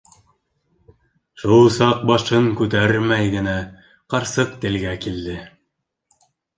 [1.41, 3.57] Шул саҡ башын күтәрмәй генә
[4.17, 5.41] ҡарсыҡ телгә килде: